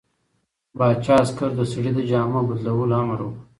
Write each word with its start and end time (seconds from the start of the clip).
پاچا 0.77 1.15
عسکرو 1.23 1.49
ته 1.53 1.55
د 1.67 1.69
سړي 1.71 1.91
د 1.95 1.99
جامو 2.09 2.39
د 2.43 2.47
بدلولو 2.49 2.93
امر 3.01 3.19
وکړ. 3.23 3.39